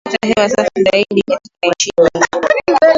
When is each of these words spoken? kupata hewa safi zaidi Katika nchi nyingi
kupata 0.05 0.27
hewa 0.27 0.49
safi 0.49 0.83
zaidi 0.83 1.21
Katika 1.29 1.67
nchi 1.79 1.91
nyingi 2.01 2.79